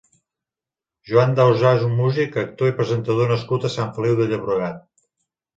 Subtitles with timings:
[1.09, 4.83] Joan Dausà és un músic, actor i presentador nascut a Sant Feliu de Llobregat.